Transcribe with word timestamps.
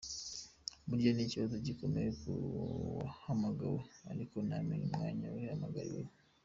Burya 0.87 1.11
ni 1.13 1.23
ikibazo 1.25 1.55
gikomeye 1.65 2.09
ku 2.21 2.31
wahamagawe 2.99 3.81
ariko 4.11 4.35
ntamenye 4.47 4.83
umwanya 4.89 5.27
we 5.33 5.41
yahamagariwe. 5.47 6.11